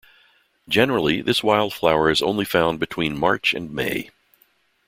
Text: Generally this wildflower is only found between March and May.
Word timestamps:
Generally 0.67 1.21
this 1.21 1.43
wildflower 1.43 2.09
is 2.09 2.23
only 2.23 2.43
found 2.43 2.79
between 2.79 3.15
March 3.19 3.53
and 3.53 3.71
May. 3.71 4.09